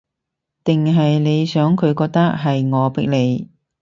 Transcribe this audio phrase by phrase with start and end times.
[0.63, 3.51] 定係你想佢覺得，係我逼你